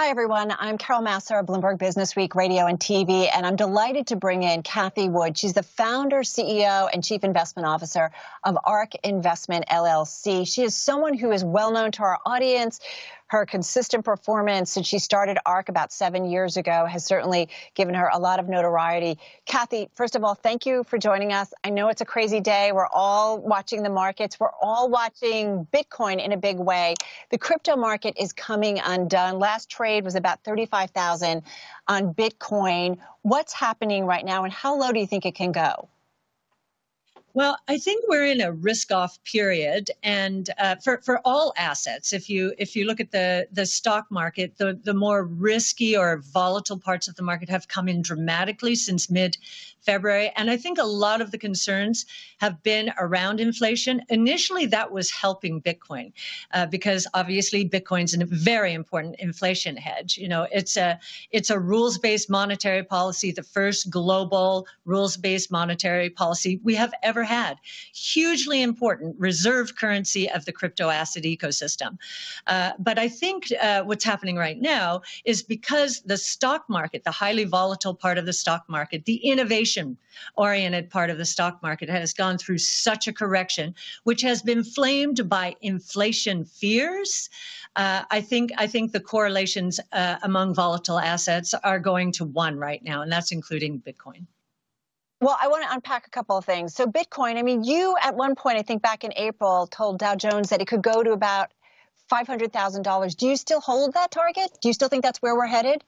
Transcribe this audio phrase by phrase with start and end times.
[0.00, 0.54] Hi, everyone.
[0.56, 4.62] I'm Carol Massar of Bloomberg Businessweek Radio and TV, and I'm delighted to bring in
[4.62, 5.36] Cathie Wood.
[5.36, 8.12] She's the founder, CEO, and chief investment officer
[8.44, 10.46] of ARK Investment LLC.
[10.46, 12.78] She is someone who is well known to our audience
[13.28, 18.10] her consistent performance since she started ARK about seven years ago has certainly given her
[18.12, 19.18] a lot of notoriety.
[19.46, 21.52] Cathie, first of all, thank you for joining us.
[21.62, 22.72] I know it's a crazy day.
[22.72, 24.40] We're all watching the markets.
[24.40, 26.94] We're all watching Bitcoin in a big way.
[27.30, 29.38] The crypto market is coming undone.
[29.38, 31.42] Last trade was about 35,000
[31.86, 32.98] on Bitcoin.
[33.22, 35.88] What's happening right now and how low do you think it can go?
[37.34, 42.28] Well, I think we're in a risk-off period, and uh, for for all assets, if
[42.28, 46.78] you if you look at the the stock market, the the more risky or volatile
[46.78, 49.36] parts of the market have come in dramatically since mid
[49.80, 50.32] February.
[50.36, 52.06] And I think a lot of the concerns
[52.38, 54.02] have been around inflation.
[54.08, 56.12] Initially, that was helping Bitcoin
[56.52, 60.18] uh, because obviously Bitcoin's a very important inflation hedge.
[60.18, 60.98] You know, it's a
[61.30, 66.92] it's a rules based monetary policy, the first global rules based monetary policy we have
[67.02, 67.58] ever had.
[67.94, 71.98] Hugely important reserve currency of the crypto asset ecosystem.
[72.46, 77.10] Uh, but I think uh, what's happening right now is because the stock market, the
[77.10, 79.77] highly volatile part of the stock market, the innovation
[80.36, 84.64] oriented part of the stock market has gone through such a correction, which has been
[84.64, 87.30] flamed by inflation fears.
[87.76, 92.58] Uh, I think I think the correlations uh, among volatile assets are going to one
[92.58, 94.26] right now, and that's including Bitcoin.
[95.20, 96.74] Well, I want to unpack a couple of things.
[96.74, 100.14] So, Bitcoin, I mean, you at one point, I think back in April, told Dow
[100.14, 101.50] Jones that it could go to about
[102.10, 103.16] $500,000.
[103.16, 104.50] Do you still hold that target?
[104.60, 105.82] Do you still think that's where we're headed?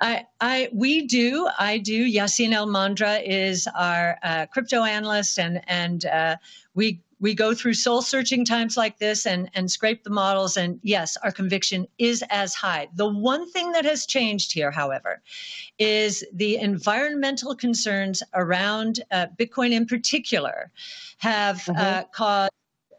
[0.00, 1.48] I, I, we do.
[1.58, 2.06] I do.
[2.06, 6.36] Yassine Elmandjra is our uh, crypto analyst, and and uh,
[6.74, 10.56] we we go through soul searching times like this and and scrape the models.
[10.56, 12.88] And yes, our conviction is as high.
[12.94, 15.20] The one thing that has changed here, however,
[15.78, 20.70] is the environmental concerns around uh, Bitcoin in particular
[21.18, 21.78] have mm-hmm.
[21.78, 22.52] Uh, caused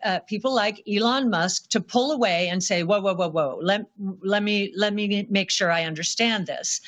[0.04, 3.60] uh, people like Elon Musk to pull away and say, "Whoa, whoa, whoa, whoa!
[3.62, 3.86] Let
[4.22, 6.82] let me let me make sure I understand this."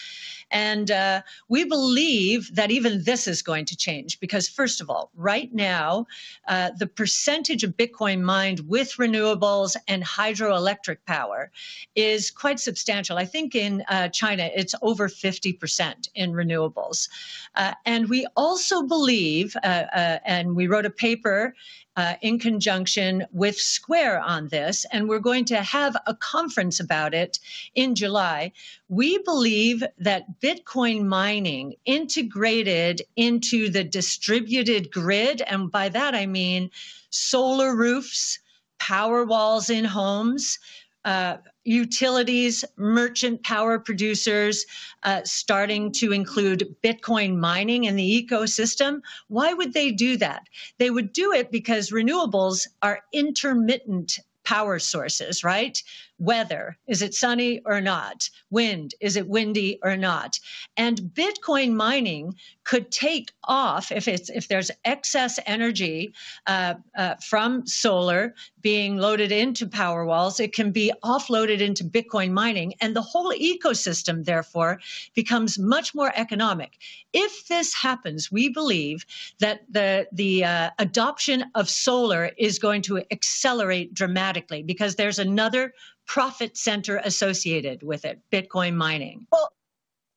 [0.52, 5.10] And uh, we believe that even this is going to change because, first of all,
[5.16, 6.06] right now,
[6.48, 11.52] uh, the percentage of Bitcoin mined with renewables and hydroelectric power
[11.96, 13.18] is quite substantial.
[13.18, 17.08] I think in uh, China, it's over 50% in renewables.
[17.56, 21.56] Uh, and we also believe, uh, uh, and we wrote a paper
[21.98, 27.14] uh, in conjunction with Square on this, and we're going to have a conference about
[27.14, 27.40] it
[27.76, 28.52] in July.
[28.88, 36.72] We believe that Bitcoin mining integrated into the distributed grid, and by that I mean
[37.10, 38.40] solar roofs,
[38.80, 40.60] power walls in homes,
[41.06, 44.66] uh, utilities, merchant power producers
[45.04, 49.02] uh, starting to include Bitcoin mining in the ecosystem.
[49.28, 50.48] Why would they do that?
[50.78, 55.82] They would do it because renewables are intermittent power sources, right?
[56.22, 58.30] Weather, is it sunny or not?
[58.52, 60.40] Wind, is it windy or not?
[60.78, 66.14] And Bitcoin mining could take off if it's if there's excess energy
[66.46, 72.34] uh, uh, from solar being loaded into power walls, it can be offloaded into Bitcoin
[72.34, 74.80] mining, and the whole ecosystem therefore
[75.16, 76.78] becomes much more economic.
[77.14, 79.08] If this happens, we believe
[79.40, 85.74] that the the uh, adoption of solar is going to accelerate dramatically because there's another
[86.12, 89.26] profit center associated with it, Bitcoin mining.
[89.32, 89.50] Well,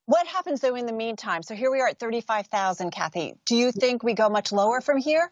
[0.07, 1.41] what happens though in the meantime?
[1.41, 3.35] So here we are at 35,000, Cathie.
[3.45, 5.31] Do you think we go much lower from here?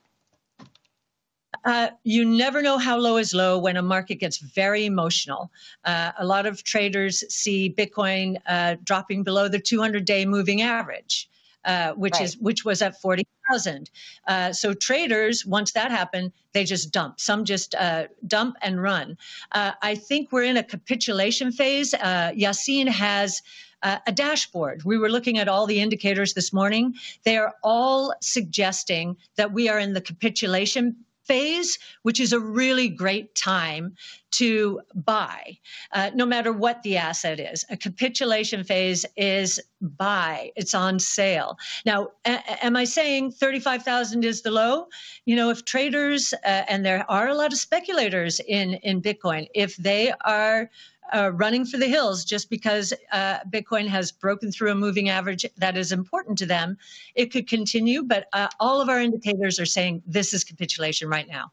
[1.65, 5.51] Uh, you never know how low is low when a market gets very emotional.
[5.83, 11.29] Uh, a lot of traders see Bitcoin uh, dropping below the 200-day moving average.
[11.65, 12.23] Uh, which right.
[12.23, 13.89] is which was at 40,000.
[14.27, 17.19] Uh, so traders, once that happened, they just dump.
[17.19, 19.17] Some just uh, dump and run.
[19.53, 21.93] Uh, I think we're in a capitulation phase.
[21.93, 23.41] Uh, Yassine has.
[23.83, 24.83] a dashboard.
[24.85, 26.95] We were looking at all the indicators this morning.
[27.25, 30.95] They are all suggesting that we are in the capitulation
[31.25, 33.95] phase, which is a really great time
[34.31, 35.57] to buy,
[35.91, 37.63] uh, no matter what the asset is.
[37.69, 41.57] A capitulation phase is buy, it's on sale.
[41.85, 44.87] Now, a- am I saying 35,000 is the low?
[45.25, 49.47] You know, if traders, uh, and there are a lot of speculators in, in Bitcoin,
[49.53, 50.69] if they are
[51.13, 55.45] uh, running for the hills just because uh, Bitcoin has broken through a moving average
[55.57, 56.77] that is important to them.
[57.15, 61.27] It could continue, but uh, all of our indicators are saying this is capitulation right
[61.27, 61.51] now.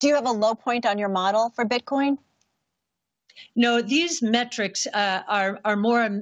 [0.00, 2.16] Do you have a low point on your model for Bitcoin?
[3.56, 6.20] No, these metrics uh, are are more a,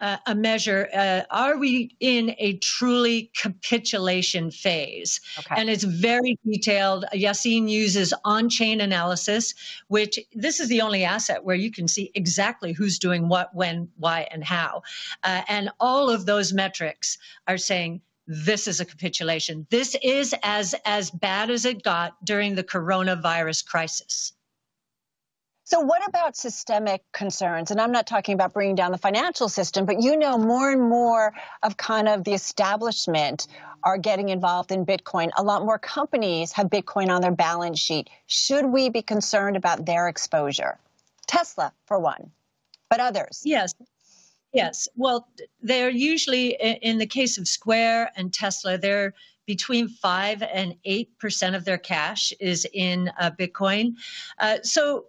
[0.00, 0.88] uh, a measure.
[0.94, 5.20] Uh, are we in a truly capitulation phase?
[5.38, 5.60] Okay.
[5.60, 7.04] And it's very detailed.
[7.12, 9.54] Yassine uses on-chain analysis,
[9.88, 13.88] which this is the only asset where you can see exactly who's doing what, when,
[13.96, 14.82] why, and how.
[15.24, 19.66] Uh, and all of those metrics are saying this is a capitulation.
[19.70, 24.32] This is as as bad as it got during the coronavirus crisis.
[25.70, 27.70] So, what about systemic concerns?
[27.70, 30.80] And I'm not talking about bringing down the financial system, but you know, more and
[30.80, 33.46] more of kind of the establishment
[33.82, 35.28] are getting involved in Bitcoin.
[35.36, 38.08] A lot more companies have Bitcoin on their balance sheet.
[38.28, 40.78] Should we be concerned about their exposure?
[41.26, 42.30] Tesla, for one,
[42.88, 43.42] but others.
[43.44, 43.74] Yes.
[44.54, 44.88] Yes.
[44.96, 45.28] Well,
[45.60, 49.12] they're usually, in the case of Square and Tesla, they're
[49.44, 53.96] between 5 and 8% of their cash is in uh, Bitcoin.
[54.38, 55.04] Uh, so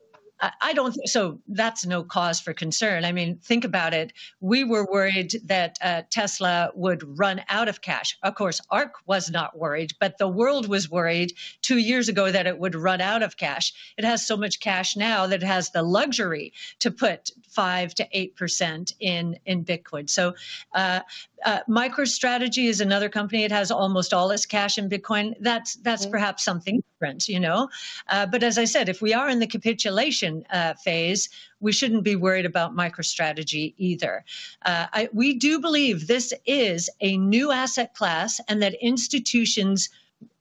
[0.62, 0.95] I don't.
[1.07, 3.03] So that's no cause for concern.
[3.03, 4.13] I mean, think about it.
[4.39, 8.18] We were worried that uh, Tesla would run out of cash.
[8.24, 12.47] Of course, ARK was not worried, but the world was worried two years ago that
[12.47, 13.74] it would run out of cash.
[13.97, 18.07] It has so much cash now that it has the luxury to put five to
[18.13, 20.09] eight percent in in Bitcoin.
[20.09, 20.35] So
[20.74, 21.01] uh,
[21.45, 23.44] uh, MicroStrategy is another company.
[23.44, 25.36] It has almost all its cash in Bitcoin.
[25.39, 26.12] That's that's mm-hmm.
[26.12, 27.69] perhaps something different, you know.
[28.07, 32.03] Uh, but as I said, if we are in the capitulation uh, phase, we shouldn't
[32.03, 34.25] be worried about MicroStrategy either.
[34.65, 39.89] Uh, I, we do believe this is a new asset class, and that institutions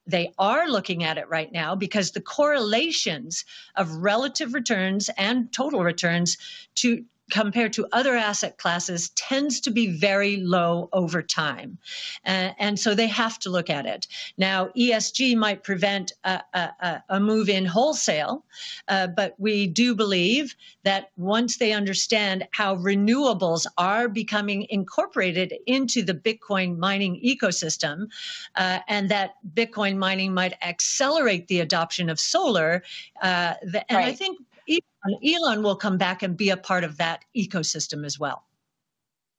[0.07, 3.45] they are looking at it right now because the correlations
[3.77, 6.39] of relative returns and total returns
[6.77, 11.79] to compared to other asset classes tends to be very low over time.
[12.25, 14.07] Uh, and so they have to look at it.
[14.37, 18.45] Now, ESG might prevent a, a, a move in wholesale,
[18.89, 20.55] uh, but we do believe
[20.85, 28.09] that once they understand how renewables are becoming incorporated into the Bitcoin mining ecosystem,
[28.57, 32.83] uh, and that Bitcoin mining might accelerate the adoption of solar,
[33.23, 34.09] uh, the, and right.
[34.09, 38.19] I think Elon, Elon will come back and be a part of that ecosystem as
[38.19, 38.45] well.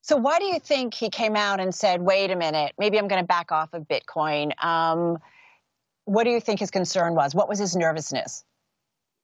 [0.01, 3.07] So, why do you think he came out and said, wait a minute, maybe I'm
[3.07, 4.51] going to back off of Bitcoin?
[4.63, 5.19] Um,
[6.05, 7.35] what do you think his concern was?
[7.35, 8.43] What was his nervousness?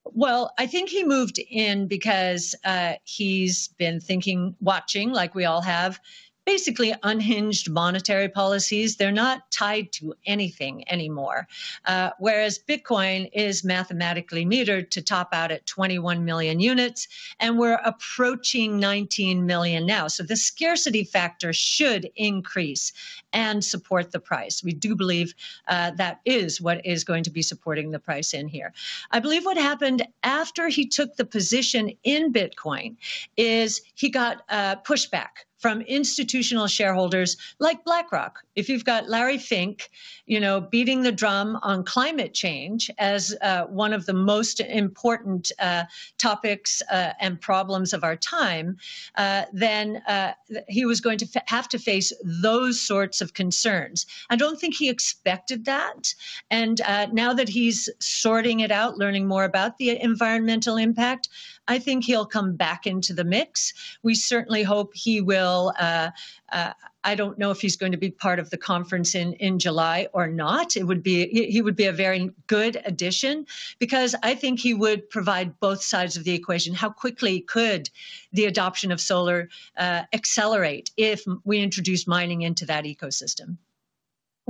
[0.04, 5.62] Well, I think he moved in because uh, he's been thinking, watching, like we all
[5.62, 6.00] have,
[6.46, 8.96] basically unhinged monetary policies.
[8.96, 11.48] They're not tied to anything anymore.
[11.86, 17.08] Uh, whereas Bitcoin is mathematically metered to top out at 21 million units,
[17.40, 20.08] and we're approaching 19 million now.
[20.08, 22.94] So the scarcity factor should increase
[23.34, 24.64] and support the price.
[24.64, 25.34] We do believe
[25.68, 28.74] uh, that is what is going to be supporting the price in here.
[29.12, 32.96] I believe what happened after he took the position in Bitcoin
[33.36, 38.44] is he got uh, pushback from institutional shareholders like BlackRock.
[38.56, 39.90] If you've got Larry Fink,
[40.26, 45.52] you know, beating the drum on climate change as uh, one of the most important
[45.60, 45.84] uh,
[46.18, 48.78] topics uh, and problems of our time,
[49.16, 50.34] uh, then uh,
[50.68, 54.06] he was going to f- have to face those sorts of concerns.
[54.30, 56.14] I don't think he expected that.
[56.50, 61.30] And uh, now that he's sorting it out, learning more about the environmental impact,
[61.68, 63.74] I think he'll come back into the mix.
[64.04, 65.74] We certainly hope he will.
[65.80, 66.12] Uh,
[66.52, 69.60] uh, I don't know if he's going to be part of the conference in, in
[69.60, 70.76] July or not.
[70.76, 73.46] It would be he would be a very good addition
[73.80, 76.74] because I think he would provide both sides of the equation.
[76.74, 77.90] How quickly could
[78.32, 83.58] the adoption of solar uh, accelerate if we introduce mining into that ecosystem?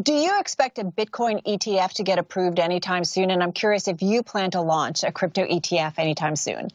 [0.02, 3.32] Do you expect a Bitcoin ETF to get approved anytime soon?
[3.32, 6.70] And I'm curious if you plan to launch a crypto ETF anytime soon.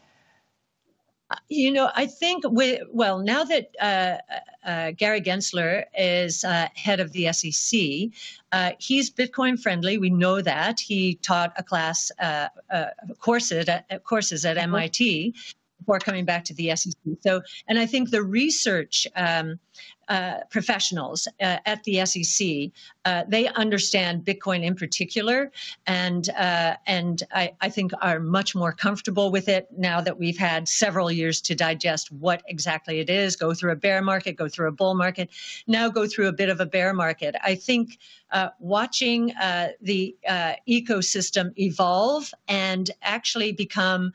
[1.49, 7.01] You know, I think we, well now that uh, uh, Gary Gensler is uh, head
[7.01, 7.81] of the SEC,
[8.53, 9.99] uh, he's Bitcoin friendly.
[9.99, 12.87] We know that he taught a class uh, uh,
[13.21, 15.39] courses at, courses at MIT mm-hmm.
[15.79, 16.95] before coming back to the SEC.
[17.21, 19.61] So, and I think the research um,
[20.11, 22.73] uh, professionals uh, at the SEC.
[23.05, 25.53] Uh, they understand Bitcoin in particular,
[25.87, 30.37] and uh, and I, I, think are much more comfortable with it now that we've
[30.37, 33.37] had several years to digest what exactly it is.
[33.37, 35.31] Go through a bear market, go through a bull market,
[35.69, 37.37] now go through a bit of a bear market.
[37.45, 38.01] I think
[38.33, 39.33] uh, watching
[39.81, 40.17] the
[40.69, 44.13] ecosystem evolve and actually become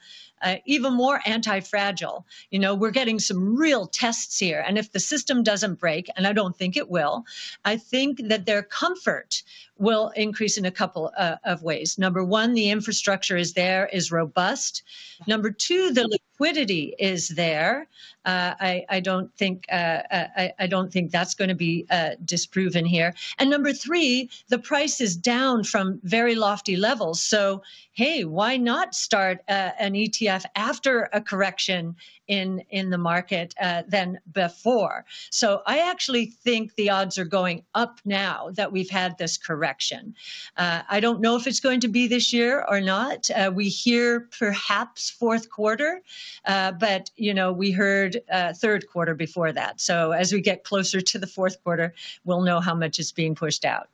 [0.65, 2.25] even more anti-fragile.
[2.51, 6.27] You know, we're getting some real tests here, and if the system doesn't break, and
[6.27, 7.25] I don't think it will,
[7.63, 9.43] I think that their comfort
[9.77, 11.97] will increase in a couple uh, of ways.
[11.97, 14.83] Number one, the infrastructure is there, is robust.
[15.27, 17.88] Number two, the liquidity is there.
[18.25, 21.86] Uh, I, I, don't think uh, uh, I, I, don't think that's going to be
[21.92, 23.13] uh, disproven here.
[23.38, 27.22] And number three, the price is down from very lofty levels.
[27.22, 27.62] So
[27.92, 31.96] hey, why not start uh, an ETF after a correction
[32.27, 35.06] in in the market uh, than before?
[35.30, 40.15] So I actually think the odds are going up now that we've had this correction.
[40.58, 43.30] I don't know if it's going to be this year or not.
[43.54, 46.01] we hear perhaps fourth quarter,
[46.46, 49.82] but you know we heard uh, third quarter before that.
[49.82, 53.36] So as we get closer to the fourth quarter, we'll know how much is being
[53.36, 53.89] pushed out.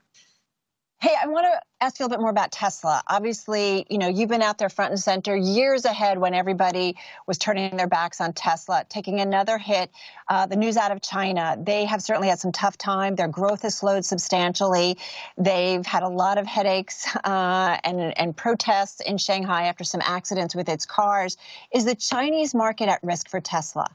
[1.01, 3.01] Hey, I want to ask you a little bit more about Tesla.
[3.07, 7.39] Obviously, you know, you've been out there front and center years ahead when everybody was
[7.39, 9.89] turning their backs on Tesla, taking another hit.
[10.29, 13.15] Uh, the news out of China, they have certainly had some tough time.
[13.15, 14.99] Their growth has slowed substantially.
[15.39, 20.53] They've had a lot of headaches uh, and, and protests in Shanghai after some accidents
[20.53, 21.35] with its cars.
[21.73, 23.87] Is the Chinese market at risk for Tesla?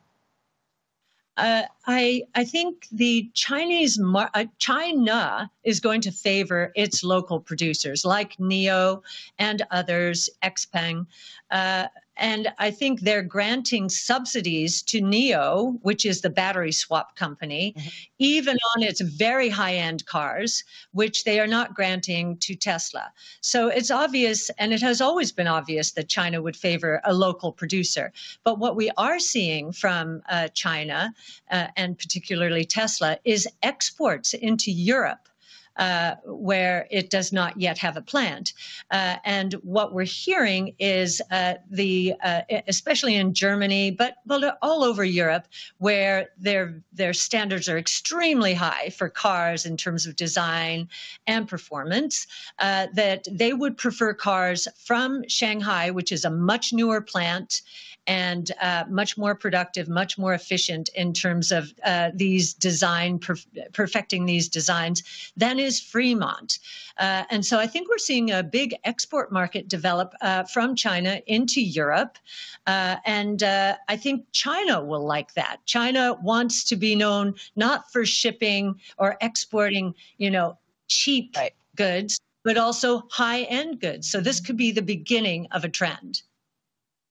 [1.37, 7.41] Uh, I I think the Chinese mar- uh, China is going to favor its local
[7.41, 9.03] producers like NIO
[9.39, 11.07] and others, Xpeng.
[11.51, 17.75] Uh, and I think they're granting subsidies to NIO, which is the battery swap company,
[17.77, 17.89] mm-hmm.
[18.19, 23.13] even on its very high end cars, which they are not granting to Tesla.
[23.41, 27.53] So it's obvious, and it has always been obvious, that China would favor a local
[27.53, 28.13] producer.
[28.45, 31.13] But what we are seeing from uh, China,
[31.51, 35.29] uh, and particularly Tesla, is exports into Europe
[35.77, 38.53] uh, where it does not yet have a plant.
[38.91, 44.83] Uh, and what we're hearing is uh, the, uh, especially in Germany, but, but all
[44.83, 45.47] over Europe,
[45.79, 50.89] where their their standards are extremely high for cars in terms of design
[51.27, 52.27] and performance,
[52.59, 57.61] uh, that they would prefer cars from Shanghai, which is a much newer plant
[58.07, 63.47] and uh, much more productive, much more efficient in terms of uh, these design, perf-
[63.73, 65.03] perfecting these designs
[65.37, 66.59] than is Fremont.
[66.99, 71.21] Uh, and so I think we're seeing a big export market develop uh, from China
[71.27, 72.19] into Europe.
[72.67, 75.59] Uh, and uh, I think China will like that.
[75.67, 80.59] China wants to be known not for shipping or exporting, you know,
[80.89, 81.53] cheap right.
[81.75, 84.11] goods, but also high end goods.
[84.11, 86.23] So this could be the beginning of a trend.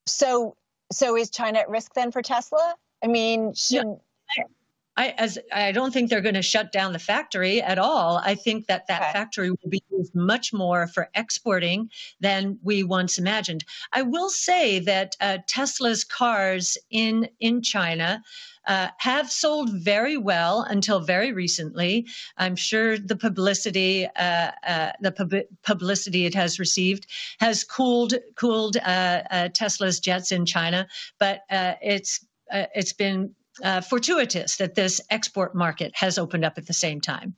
[0.08, 0.56] So
[0.92, 2.76] so is China at risk then for Tesla?
[3.04, 3.86] I mean, should
[4.38, 4.44] yeah.
[4.98, 8.22] I, as I don't think they're going to shut down the factory at all.
[8.24, 9.12] I think that that okay.
[9.12, 13.66] factory will be used much more for exporting than we once imagined.
[13.92, 18.22] I will say that uh, Tesla's cars in in China
[18.68, 22.08] uh, have sold very well until very recently.
[22.38, 27.08] I'm sure the publicity, uh, uh, the pub- publicity it has received,
[27.40, 30.88] has cooled cooled uh, uh, Tesla's jets in China,
[31.20, 36.68] but uh, it's it's been Uh, fortuitous that this export market has opened up at
[36.68, 37.36] the same time.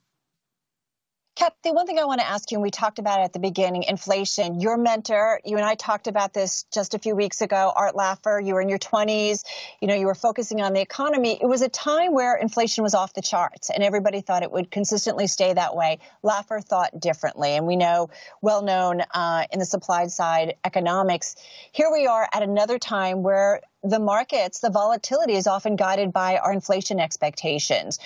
[1.38, 3.38] Cathie, one thing I want to ask you, and we talked about it at the
[3.38, 4.58] beginning, inflation.
[4.58, 8.44] Your mentor, you and I talked about this just a few weeks ago, Art Laffer,
[8.44, 9.44] you were in your 20s,
[9.80, 11.38] you know, you were focusing on the economy.
[11.40, 14.72] It was a time where inflation was off the charts and everybody thought it would
[14.72, 16.00] consistently stay that way.
[16.24, 17.50] Laffer thought differently.
[17.50, 18.10] And we know,
[18.42, 21.36] well known uh, in the supply side economics,
[21.70, 26.38] here we are at another time where the markets, the volatility is often guided by
[26.38, 28.00] our inflation expectations.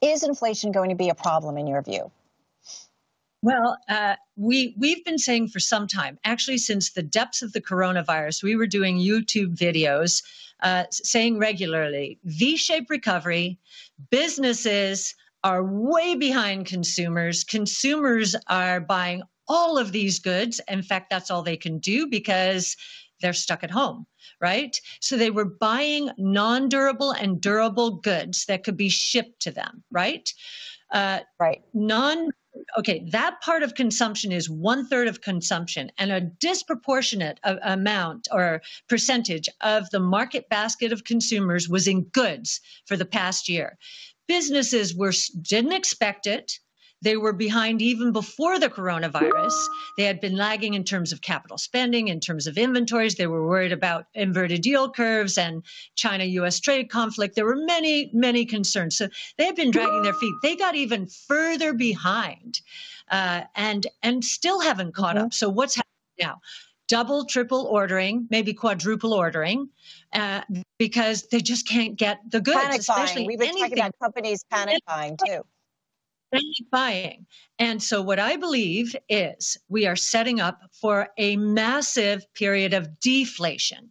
[0.00, 2.10] Is inflation going to be a problem in your view?
[3.42, 7.60] Well, uh, we we've been saying for some time, actually since the depths of the
[7.60, 10.22] coronavirus, we were doing YouTube videos
[10.62, 13.58] uh, saying regularly V-shaped recovery.
[14.10, 15.14] Businesses
[15.44, 17.44] are way behind consumers.
[17.44, 20.60] Consumers are buying all of these goods.
[20.68, 22.76] In fact, that's all they can do because
[23.20, 24.04] they're stuck at home,
[24.40, 24.80] right?
[25.00, 29.84] So they were buying non durable and durable goods that could be shipped to them,
[29.92, 30.28] right?
[30.92, 31.62] Uh, right.
[31.74, 32.30] Non
[32.76, 38.60] okay, that part of consumption is one third of consumption, and a disproportionate amount or
[38.88, 43.78] percentage of the market basket of consumers was in goods for the past year.
[44.26, 46.58] Businesses were didn't expect it.
[47.00, 49.54] They were behind even before the coronavirus.
[49.96, 53.14] They had been lagging in terms of capital spending, in terms of inventories.
[53.14, 55.62] They were worried about inverted yield curves and
[55.94, 57.36] China US trade conflict.
[57.36, 58.96] There were many, many concerns.
[58.96, 60.34] So they had been dragging their feet.
[60.42, 62.60] They got even further behind
[63.10, 65.26] uh, and, and still haven't caught mm-hmm.
[65.26, 65.34] up.
[65.34, 65.86] So what's happening
[66.18, 66.40] now?
[66.88, 69.68] double, triple ordering, maybe quadruple ordering,
[70.14, 70.40] uh,
[70.78, 72.56] because they just can't get the goods.
[72.56, 73.26] Panic especially buying.
[73.26, 73.62] We've been anything.
[73.64, 75.42] talking about companies panic buying too
[76.32, 77.26] panic buying.
[77.58, 83.00] And so, what I believe is we are setting up for a massive period of
[83.00, 83.90] deflation.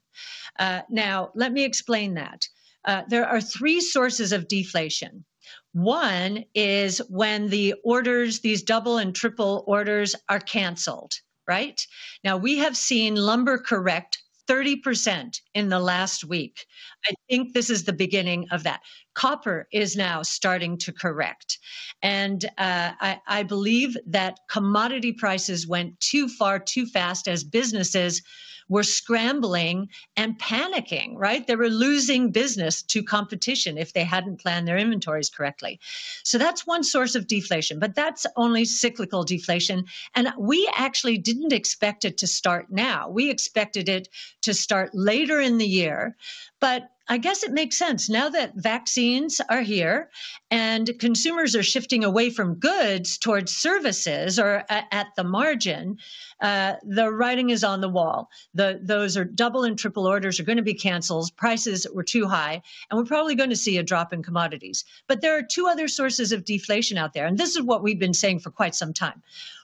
[0.60, 2.48] Uh, now, let me explain that.
[2.86, 5.26] Uh, there are three sources of deflation.
[5.74, 11.14] One is when the orders, these double and triple orders, are canceled,
[11.48, 11.80] right?
[12.24, 14.18] Now, we have seen lumber correct
[14.48, 16.66] 30% in the last week.
[17.08, 18.82] I think this is the beginning of that.
[19.14, 21.60] Copper is now starting to correct.
[22.02, 28.22] And uh, I, I believe that commodity prices went too far, too fast as businesses
[28.70, 31.48] were scrambling and panicking, right?
[31.48, 35.80] They were losing business to competition if they hadn't planned their inventories correctly.
[36.24, 39.86] So that's one source of deflation, but that's only cyclical deflation.
[40.16, 43.10] And we actually didn't expect it to start now.
[43.10, 44.10] We expected it
[44.42, 46.18] to start later in the year.
[46.60, 50.10] But I guess it makes sense now that vaccines are here
[50.52, 55.98] and consumers are shifting away from goods towards services or at the margin.
[56.42, 58.30] Uh, the writing is on the wall.
[58.54, 61.36] The, those are double and triple orders are going to be canceled.
[61.38, 64.84] Prices were too high, and we're probably going to see a drop in commodities.
[65.08, 68.00] But there are two other sources of deflation out there, and this is what we've
[68.00, 69.24] been saying for quite some time.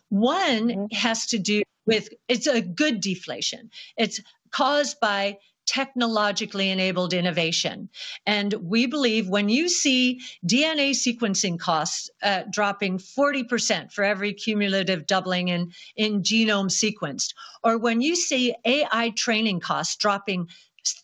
[0.10, 0.96] One mm-hmm.
[0.96, 3.70] has to do with it's a good deflation.
[3.98, 4.22] It's
[4.52, 7.90] caused by technologically enabled innovation.
[8.26, 15.08] And we believe when you see DNA sequencing costs uh, dropping 40% for every cumulative
[15.08, 20.48] doubling in, in genome sequenced, or when you see AI training costs dropping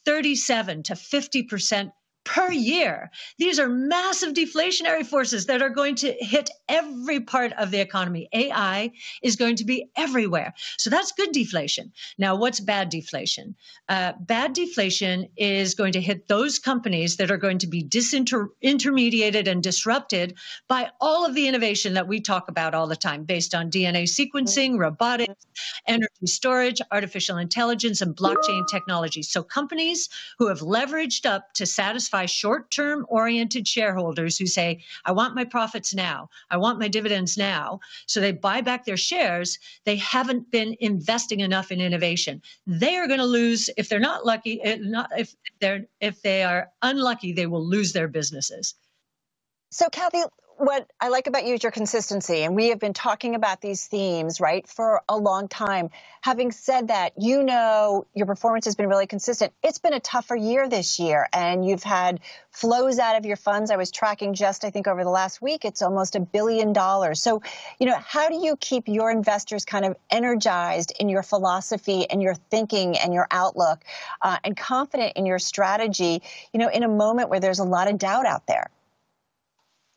[0.05, 1.91] 37 to 50%
[2.29, 3.09] per year.
[3.39, 8.29] These are massive deflationary forces that are going to hit every part of the economy.
[8.33, 8.91] AI
[9.23, 10.53] is going to be everywhere.
[10.77, 11.91] So that's good deflation.
[12.19, 13.55] Now, what's bad deflation?
[13.87, 19.47] Uh, bad deflation is going to hit those companies that are going to be disintermediated
[19.47, 23.55] and disrupted by all of the innovation that we talk about all the time based
[23.55, 25.47] on DNA sequencing, robotics,
[25.87, 29.23] energy storage, artificial intelligence, and blockchain technology.
[29.23, 34.83] So companies who have leveraged up to satisfy by short term oriented shareholders who say,
[35.05, 37.79] I want my profits now, I want my dividends now.
[38.07, 39.57] So they buy back their shares.
[39.85, 42.41] They haven't been investing enough in innovation.
[42.67, 46.43] They are going to lose if they're not lucky, eh, not if they're if they
[46.43, 48.75] are unlucky, they will lose their businesses.
[49.71, 50.23] So, Cathie,
[50.59, 52.43] what I like about you is your consistency.
[52.43, 55.89] And we have been talking about these themes, right, for a long time.
[56.21, 59.53] Having said that, you know your performance has been really consistent.
[59.63, 62.19] It's been a tougher year this year, and you've had
[62.51, 63.71] flows out of your funds.
[63.71, 67.21] I was tracking just, I think, over the last week, it's almost a billion dollars.
[67.21, 67.41] So,
[67.79, 72.21] you know, how do you keep your investors kind of energized in your philosophy and
[72.21, 73.81] your thinking and your outlook
[74.21, 77.89] uh, and confident in your strategy, you know, in a moment where there's a lot
[77.89, 78.69] of doubt out there?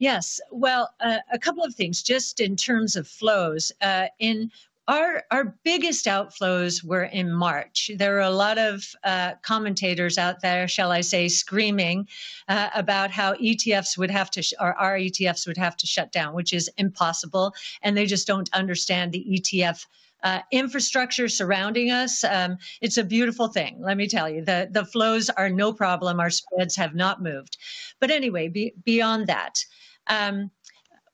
[0.03, 0.41] Yes.
[0.51, 3.71] Well, uh, a couple of things just in terms of flows.
[3.81, 4.51] Uh, in
[4.89, 7.89] our our biggest outflows were in March.
[7.95, 12.09] There were a lot of uh, commentators out there, shall I say, screaming
[12.49, 16.11] uh, about how ETFs would have to, sh- or our ETFs would have to shut
[16.11, 19.87] down, which is impossible, and they just don't understand the ETF.
[20.25, 22.23] Uh, infrastructure surrounding us.
[22.25, 23.81] Um, it's a beautiful thing.
[23.81, 26.19] Let me tell you, the the flows are no problem.
[26.19, 27.57] Our spreads have not moved.
[28.01, 29.65] But anyway, be, beyond that,
[30.07, 30.51] um,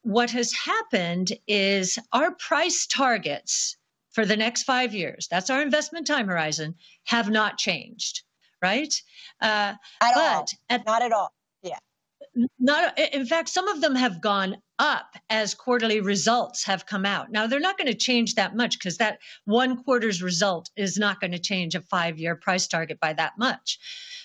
[0.03, 3.77] what has happened is our price targets
[4.13, 6.75] for the next five years, that's our investment time horizon,
[7.05, 8.23] have not changed,
[8.63, 8.93] right?
[9.41, 10.47] Uh, at but all.
[10.71, 11.33] At, not at all.
[11.63, 11.79] Yeah.
[12.59, 17.31] Not, in fact, some of them have gone up as quarterly results have come out.
[17.31, 21.21] Now, they're not going to change that much because that one quarter's result is not
[21.21, 23.79] going to change a five year price target by that much.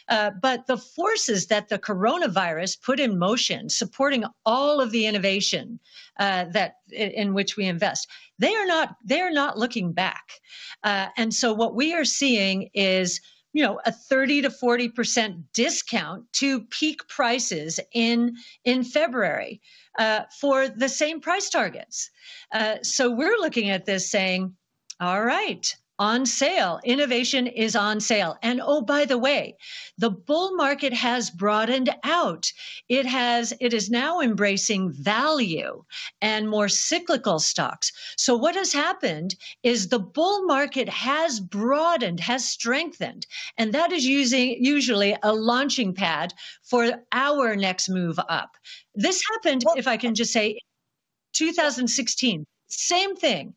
[0.09, 5.79] Uh, but the forces that the coronavirus put in motion, supporting all of the innovation
[6.19, 10.33] uh, that in which we invest, they are not they are not looking back.
[10.83, 13.21] Uh, and so what we are seeing is
[13.53, 18.35] you know a 30 to 40 percent discount to peak prices in
[18.65, 19.61] in february
[19.99, 22.09] uh, for the same price targets
[22.51, 24.55] uh, so we're looking at this saying
[24.99, 26.79] all right on sale.
[26.83, 28.37] Innovation is on sale.
[28.41, 29.57] And oh, by the way,
[29.97, 32.51] the bull market has broadened out.
[32.89, 35.83] It has, it is now embracing value
[36.21, 37.91] and more cyclical stocks.
[38.17, 43.27] So what has happened is the bull market has broadened, has strengthened,
[43.57, 48.57] and that is using usually a launching pad for our next move up.
[48.95, 50.59] This happened, if I can just say,
[51.33, 52.45] 2016.
[52.67, 53.53] Same thing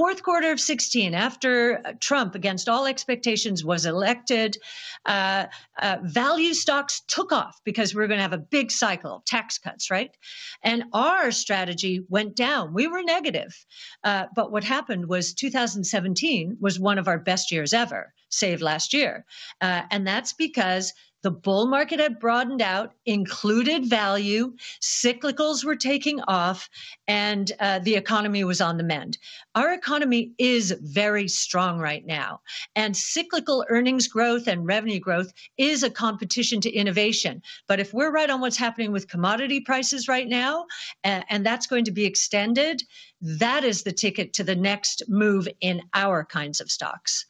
[0.00, 4.56] fourth quarter of 16, after Trump, against all expectations, was elected,
[5.04, 5.44] uh,
[5.82, 9.24] uh, value stocks took off because we are going to have a big cycle, of
[9.26, 10.16] tax cuts, right?
[10.62, 12.72] And our strategy went down.
[12.72, 13.54] We were negative.
[14.02, 18.94] Uh, but what happened was 2017 was one of our best years ever, save last
[18.94, 19.26] year.
[19.60, 26.20] Uh, and that's because the bull market had broadened out, included value, cyclicals were taking
[26.22, 26.68] off,
[27.06, 29.18] and uh, the economy was on the mend.
[29.54, 32.40] Our economy is very strong right now,
[32.74, 37.42] and cyclical earnings growth and revenue growth is a competition to innovation.
[37.68, 40.66] But if we're right on what's happening with commodity prices right now,
[41.04, 42.82] uh, and that's going to be extended,
[43.20, 47.26] that is the ticket to the next move in our kinds of stocks.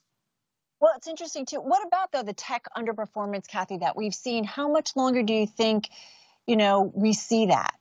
[0.81, 1.59] Well, it's interesting too.
[1.59, 4.45] What about though the tech underperformance, Cathie, that we've seen?
[4.45, 5.91] How much longer do you think,
[6.47, 7.75] you know, we see that?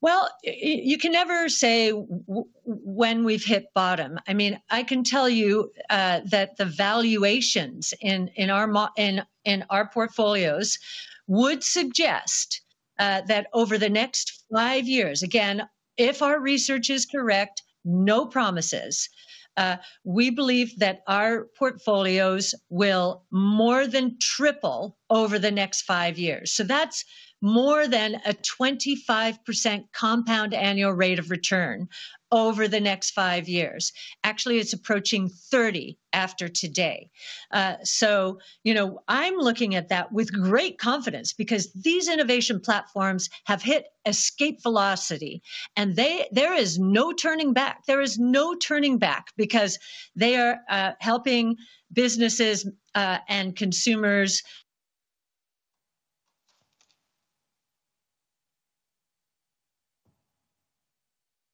[0.00, 4.20] Well, you can never say when we've hit bottom.
[4.28, 9.64] I mean, I can tell you uh, that the valuations in in our in in
[9.70, 10.78] our portfolios
[11.26, 12.60] would suggest
[12.98, 19.08] uh, that over the next five years, again, if our research is correct, no promises,
[19.56, 26.52] uh, we believe that our portfolios will more than triple over the next five years.
[26.52, 27.04] So that's
[27.42, 31.88] more than a 25% compound annual rate of return
[32.32, 33.92] over the next five years.
[34.24, 37.08] Actually, it's approaching 30 after today.
[37.52, 43.28] Uh, so, you know, I'm looking at that with great confidence because these innovation platforms
[43.44, 45.42] have hit escape velocity
[45.76, 47.84] and they there is no turning back.
[47.86, 49.78] There is no turning back because
[50.14, 51.56] they are uh, helping
[51.92, 54.42] businesses uh, and consumers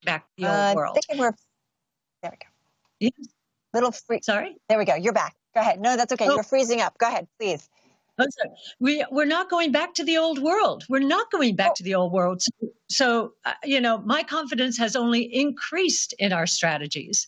[0.03, 0.97] back to the old uh, world.
[1.15, 1.33] We're,
[2.21, 2.47] there we go.
[2.99, 3.27] Yes.
[3.73, 4.19] Little free.
[4.21, 4.55] Sorry.
[4.69, 4.95] There we go.
[4.95, 5.35] You're back.
[5.55, 5.79] Go ahead.
[5.79, 6.27] No, that's okay.
[6.27, 6.35] Oh.
[6.35, 6.97] You're freezing up.
[6.97, 7.69] Go ahead, please.
[8.19, 8.25] Oh.
[8.79, 10.83] We we're not going back to the old world.
[10.87, 11.75] We're not going back oh.
[11.77, 12.41] to the old world.
[12.41, 12.51] So,
[12.89, 17.27] so uh, you know, my confidence has only increased in our strategies.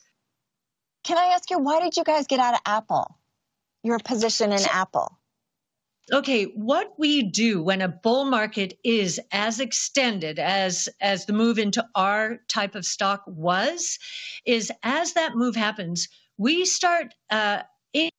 [1.04, 3.18] Can I ask you why did you guys get out of Apple?
[3.84, 5.18] Your position in so, Apple
[6.14, 11.58] okay what we do when a bull market is as extended as as the move
[11.60, 13.98] into our type of stock was
[14.46, 17.62] is as that move happens we start uh,
[17.94, 18.10] in-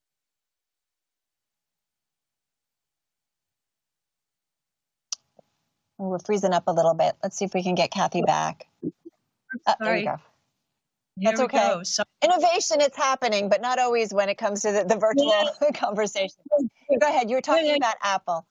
[5.98, 7.14] we're freezing up a little bit.
[7.22, 8.66] Let's see if we can get Cathie back.
[9.66, 10.16] Uh, there you go.
[11.18, 11.80] That's okay.
[11.84, 15.70] So, Innovation, it's happening, but not always when it comes to the, the virtual yeah.
[15.74, 16.36] conversation.
[17.00, 17.30] Go ahead.
[17.30, 17.76] You were talking yeah.
[17.76, 18.46] about Apple.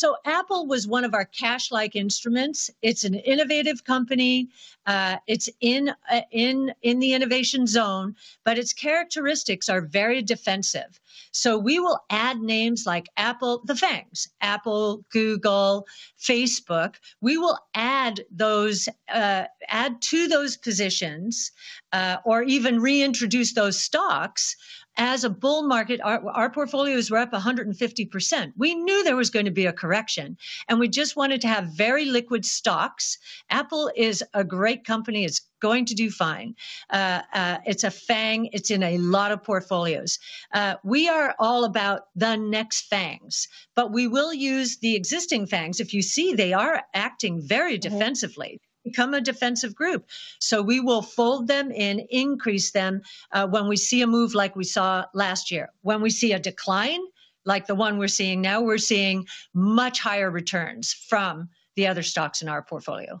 [0.00, 2.70] So Apple was one of our cash-like instruments.
[2.80, 4.48] It's an innovative company.
[4.86, 10.98] Uh, it's in uh, in in the innovation zone, but its characteristics are very defensive.
[11.32, 15.86] So we will add names like Apple, the FANGs, Apple, Google,
[16.18, 16.94] Facebook.
[17.20, 21.52] We will add those uh, add to those positions,
[21.92, 24.56] uh, or even reintroduce those stocks
[24.96, 28.52] as a bull market, our, our portfolios were up 150%.
[28.56, 30.36] We knew there was going to be a correction
[30.68, 33.18] and we just wanted to have very liquid stocks.
[33.48, 35.24] Apple is a great company.
[35.24, 36.54] It's going to do fine.
[36.90, 38.48] Uh, uh, it's a FANG.
[38.52, 40.18] It's in a lot of portfolios.
[40.52, 45.80] Uh, we are all about the next FANGs, but we will use the existing FANGs.
[45.80, 48.69] If you see, they are acting very mm-hmm.
[48.84, 50.08] Become a defensive group.
[50.38, 54.56] So we will fold them in, increase them uh, when we see a move like
[54.56, 55.70] we saw last year.
[55.82, 57.00] When we see a decline,
[57.44, 62.42] like the one we're seeing now, we're seeing much higher returns from the other stocks
[62.42, 63.20] in our portfolio.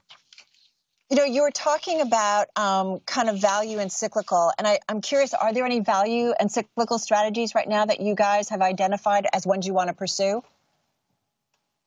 [1.10, 5.00] You know, you were talking about um, kind of value and cyclical, and I, am
[5.00, 9.26] curious: are there any value and cyclical strategies right now that you guys have identified
[9.32, 10.44] as ones you want to pursue?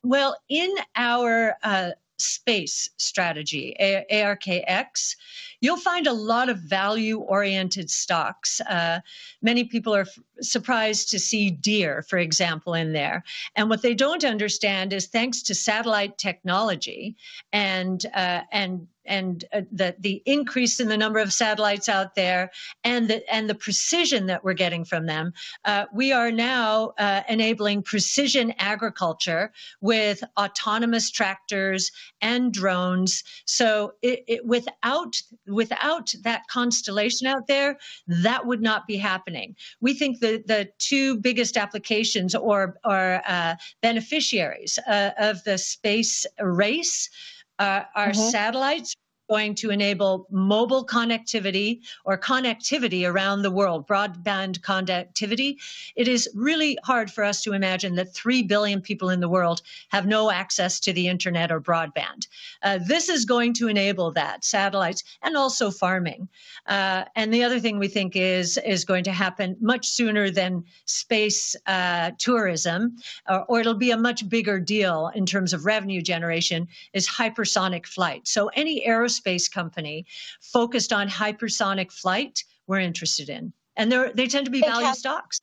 [0.03, 1.91] Well, in our uh,
[2.23, 5.15] space strategy, ARKX,
[5.61, 8.61] you'll find a lot of value oriented stocks.
[8.61, 8.99] Uh,
[9.41, 13.23] many people are f- surprised to see Deere, for example, in there.
[13.55, 17.15] And what they don't understand is thanks to satellite technology
[17.51, 22.51] and, uh, and and uh, the the increase in the number of satellites out there
[22.83, 25.33] and the and the precision that we're getting from them,
[25.65, 33.23] uh, we are now uh, enabling precision agriculture with autonomous tractors and drones.
[33.45, 39.55] So it, it, without without that constellation out there, that would not be happening.
[39.81, 46.25] We think the the two biggest applications or or uh, beneficiaries uh, of the space
[46.39, 47.09] race
[47.59, 48.29] uh, are mm-hmm.
[48.29, 48.95] satellites
[49.33, 55.55] going to enable mobile connectivity or connectivity around the world, broadband connectivity.
[55.95, 59.63] It is really hard for us to imagine that 3 billion people in the world
[59.89, 62.27] have no access to the internet or broadband.
[62.61, 66.29] Uh, this is going to enable that, satellites, and also farming.
[66.67, 70.63] Uh, and the other thing we think is, is going to happen much sooner than
[70.85, 76.03] space uh, tourism, or, or it'll be a much bigger deal in terms of revenue
[76.03, 78.27] generation, is hypersonic flight.
[78.27, 80.05] So any aerospace company
[80.41, 83.53] focused on hypersonic flight, we're interested in.
[83.75, 85.39] And they they tend to be value stocks.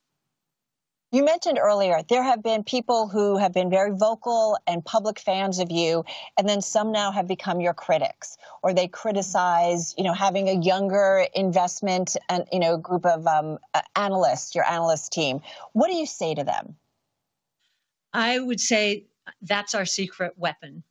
[1.12, 5.58] You mentioned earlier there have been people who have been very vocal and public fans
[5.58, 6.04] of you,
[6.38, 10.52] and then some now have become your critics, or they criticize, you know, having a
[10.52, 13.58] younger investment and you know group of um,
[13.96, 15.40] analysts, your analyst team.
[15.72, 16.76] What do you say to them?
[18.12, 19.06] I would say
[19.42, 20.84] that's our secret weapon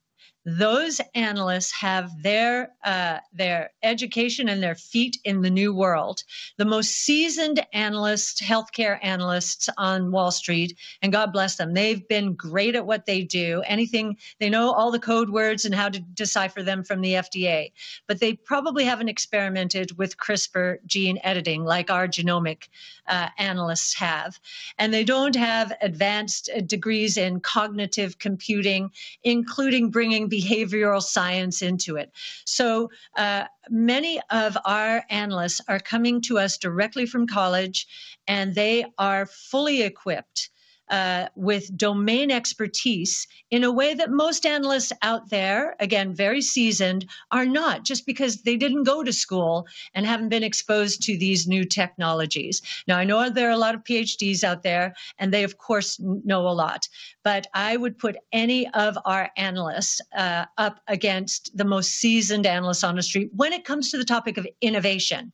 [0.57, 6.23] those analysts have their uh, their education and their feet in the new world.
[6.57, 12.33] The most seasoned analysts, healthcare analysts on Wall Street, and God bless them, they've been
[12.33, 13.61] great at what they do.
[13.65, 17.71] Anything they know all the code words and how to decipher them from the FDA,
[18.07, 22.69] but they probably haven't experimented with CRISPR gene editing like our genomic
[23.07, 24.39] uh, analysts have,
[24.77, 28.91] and they don't have advanced uh, degrees in cognitive computing,
[29.23, 32.11] including bringing behavioral science into it.
[32.45, 37.87] So uh, many of our analysts are coming to us directly from college,
[38.27, 40.49] and they are fully equipped
[40.89, 47.05] uh, with domain expertise in a way that most analysts out there, again, very seasoned,
[47.31, 51.47] are not, just because they didn't go to school and haven't been exposed to these
[51.47, 52.61] new technologies.
[52.87, 55.99] Now, I know there are a lot of PhDs out there, and they, of course,
[55.99, 56.87] know a lot,
[57.23, 62.83] but I would put any of our analysts uh, up against the most seasoned analysts
[62.83, 65.31] on the street when it comes to the topic of innovation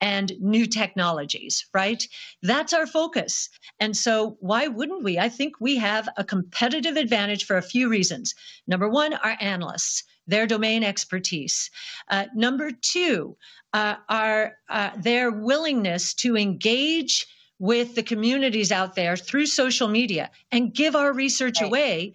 [0.00, 2.06] and new technologies, right?
[2.42, 3.48] That's our focus.
[3.80, 5.18] And so, why wouldn't we?
[5.18, 8.34] I think we have a competitive advantage for a few reasons.
[8.66, 11.70] Number one, our analysts their domain expertise.
[12.08, 13.36] Uh, number two,
[13.72, 17.26] uh, our uh, their willingness to engage
[17.58, 21.66] with the communities out there through social media and give our research right.
[21.68, 22.14] away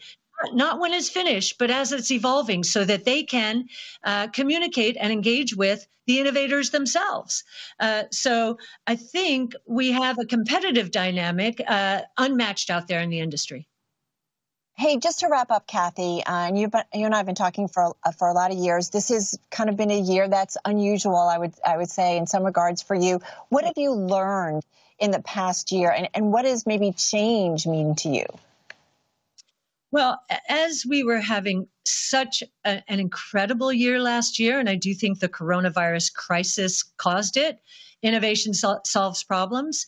[0.54, 3.68] not when it's finished, but as it's evolving, so that they can
[4.04, 7.44] uh, communicate and engage with the innovators themselves.
[7.80, 13.20] Uh, so I think we have a competitive dynamic uh, unmatched out there in the
[13.20, 13.68] industry.
[14.78, 17.68] Hey, just to wrap up, Cathie, uh, and you, you and I have been talking
[17.68, 18.92] for uh, for a lot of years.
[18.92, 22.28] This has kind of been a year that's unusual, I would I would say, in
[22.28, 23.20] some regards for you.
[23.50, 24.64] What have you learned
[25.00, 28.26] in the past year, and, and what does maybe change mean to you?
[29.92, 30.20] Well,
[30.50, 35.20] as we were having such a, an incredible year last year, and I do think
[35.20, 37.60] the coronavirus crisis caused it,
[38.04, 39.86] innovation sol- solves problems.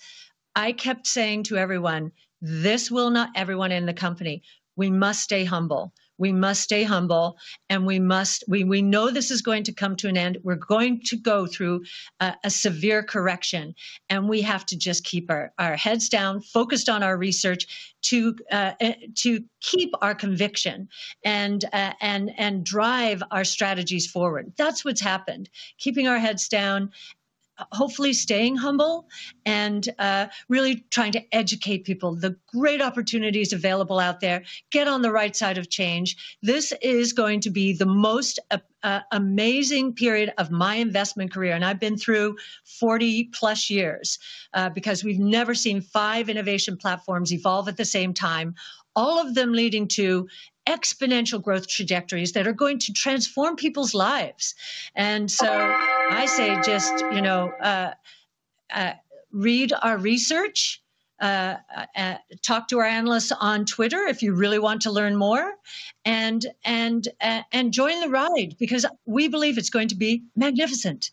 [0.55, 4.41] I kept saying to everyone, this will not, everyone in the company,
[4.77, 7.38] we must stay humble we must stay humble
[7.69, 10.38] and we must we, we know this is going to come to an end.
[10.43, 11.84] We're going to go through
[12.19, 13.73] a, a severe correction
[14.10, 18.36] and we have to just keep our, our heads down focused on our research to
[18.51, 20.88] uh, eh, to keep our conviction
[21.23, 24.53] and uh, and and drive our strategies forward.
[24.58, 25.49] That's what's happened.
[25.79, 26.91] Keeping our heads down
[27.72, 29.08] hopefully staying humble
[29.45, 32.15] and uh, really trying to educate people.
[32.15, 34.43] The great opportunities available out there.
[34.72, 36.38] Get on the right side of change.
[36.41, 41.54] This is going to be the most uh, uh, amazing period of my investment career
[41.54, 44.17] and i've been through 40 plus years
[44.54, 48.56] uh, because we've never seen five innovation platforms evolve at the same time
[48.95, 50.28] all of them leading to
[50.69, 54.53] exponential growth trajectories that are going to transform people's lives.
[54.95, 55.47] And so
[56.12, 57.93] I say just, you know, uh,
[58.71, 58.93] uh,
[59.32, 60.82] read our research.
[61.21, 61.58] Uh,
[61.97, 65.53] uh talk to our analysts on Twitter if you really want to learn more,
[66.05, 71.12] and and uh, and join the ride because we believe it's going to be magnificent.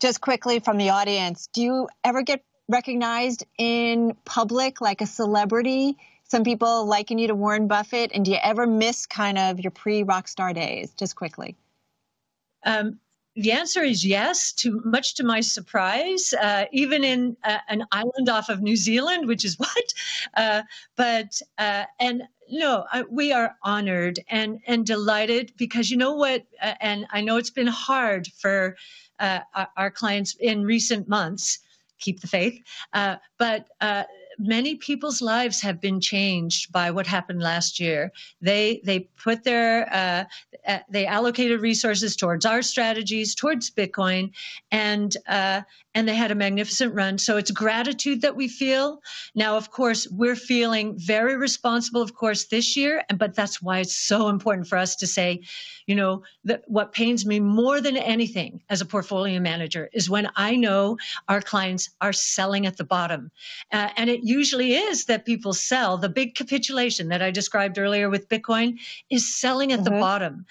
[0.00, 5.96] Just quickly from the audience, do you ever get recognized in public like a celebrity?
[6.28, 8.10] Some people liken you to Warren Buffett.
[8.12, 10.92] And do you ever miss kind of your pre rock star days?
[10.96, 11.56] Just quickly.
[12.64, 12.98] Um,
[13.36, 18.30] the answer is yes, to much to my surprise, uh, even in uh, an island
[18.30, 19.94] off of New Zealand, which is what.
[20.34, 20.62] Uh,
[20.96, 26.74] but uh, and no, we are honored and and delighted because you know what, uh,
[26.80, 28.76] and I know it's been hard for
[29.20, 31.58] uh, our, our, clients in recent months.
[31.98, 32.62] Keep the faith,
[33.38, 33.68] but
[34.38, 38.12] many people's lives have been changed by what happened last year.
[38.40, 40.24] They they put their uh,
[40.66, 44.32] uh, they allocated resources towards our strategies, towards Bitcoin,
[44.70, 45.62] and uh,
[45.96, 47.16] and they had a magnificent run.
[47.16, 49.00] So it's gratitude that we feel.
[49.34, 53.96] Now, of course, we're feeling very responsible, of course, this year, but that's why it's
[53.96, 55.40] so important for us to say,
[55.86, 60.28] you know, that what pains me more than anything as a portfolio manager is when
[60.36, 63.30] I know our clients are selling at the bottom.
[63.72, 65.96] Uh, and it usually is that people sell.
[65.96, 68.78] The big capitulation that I described earlier with Bitcoin
[69.10, 69.94] is selling at mm-hmm.
[69.94, 70.46] the bottom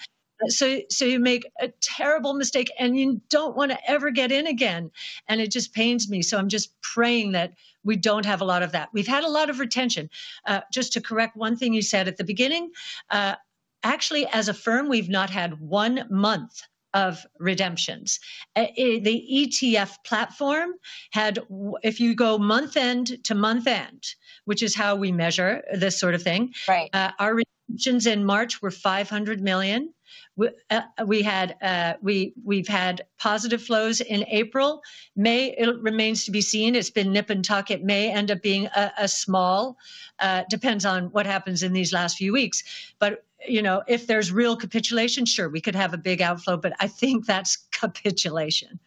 [0.48, 4.46] so so you make a terrible mistake and you don't want to ever get in
[4.46, 4.90] again.
[5.28, 6.22] And it just pains me.
[6.22, 8.88] So i'm just praying that we don't have a lot of that.
[8.92, 10.10] We've had a lot of retention.
[10.46, 12.70] Uh, just to correct one thing you said at the beginning
[13.10, 13.36] uh,
[13.82, 16.62] actually as a firm we've not had one month
[16.96, 18.18] of redemptions.
[18.54, 20.70] The ETF platform
[21.12, 21.38] had,
[21.82, 24.02] if you go month end to month end,
[24.46, 26.88] which is how we measure this sort of thing, right.
[26.94, 27.34] Uh, our
[27.68, 29.92] redemptions in March were 500 million.
[30.36, 34.82] We, uh, we had uh, we we've had positive flows in April.
[35.16, 36.74] May it remains to be seen.
[36.74, 37.70] It's been nip and tuck.
[37.70, 39.76] It may end up being a, a small.
[40.18, 42.62] Uh, depends on what happens in these last few weeks.
[42.98, 46.56] But you know, if there's real capitulation, sure, we could have a big outflow.
[46.56, 48.78] But I think that's capitulation.